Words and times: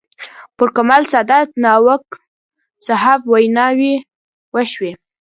پر 0.57 0.67
کمال 0.75 1.03
سادات، 1.13 1.47
ناوک 1.63 2.05
صاحب 2.85 3.19
ویناوې 3.31 3.93
وشوې. 4.53 4.91